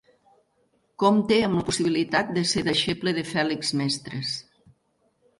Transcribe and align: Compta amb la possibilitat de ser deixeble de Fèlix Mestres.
Compta 1.01 1.35
amb 1.47 1.59
la 1.59 1.65
possibilitat 1.67 2.31
de 2.37 2.43
ser 2.51 2.63
deixeble 2.69 3.13
de 3.19 3.25
Fèlix 3.33 3.73
Mestres. 3.83 4.33